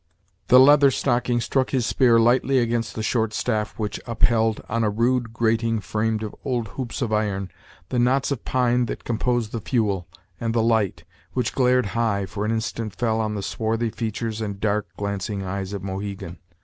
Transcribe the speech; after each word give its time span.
The 0.47 0.59
Leather 0.59 0.89
Stocking 0.89 1.39
struck 1.41 1.69
his 1.69 1.85
spear 1.85 2.19
lightly 2.19 2.57
against 2.57 2.95
the 2.95 3.03
short 3.03 3.33
staff 3.35 3.77
which 3.77 3.99
up 4.07 4.23
held, 4.23 4.63
on 4.67 4.83
a 4.83 4.89
rude 4.89 5.31
grating 5.31 5.79
framed 5.79 6.23
of 6.23 6.33
old 6.43 6.69
hoops 6.69 7.03
of 7.03 7.13
iron, 7.13 7.51
the 7.89 7.99
knots 7.99 8.31
of 8.31 8.43
pine 8.43 8.87
that 8.87 9.03
composed 9.03 9.51
the 9.51 9.61
fuel, 9.61 10.07
and 10.39 10.55
the 10.55 10.63
light, 10.63 11.03
which 11.33 11.53
glared 11.53 11.85
high, 11.93 12.25
for 12.25 12.45
an 12.45 12.51
instant 12.51 12.95
fell 12.95 13.21
on 13.21 13.35
the 13.35 13.43
swarthy 13.43 13.91
features 13.91 14.41
and 14.41 14.59
dark, 14.59 14.87
glancing 14.97 15.43
eyes 15.43 15.71
of 15.71 15.83
Mohegan. 15.83 16.39